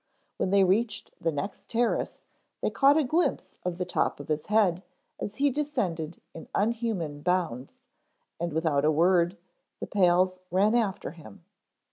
[0.37, 2.21] When they reached the next terrace
[2.61, 4.81] they caught a glimpse of the top of his head
[5.19, 7.83] as he descended in unhuman bounds,
[8.39, 9.37] and without a word,
[9.79, 11.45] the pals ran after him.